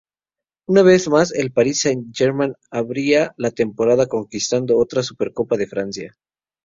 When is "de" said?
5.57-5.67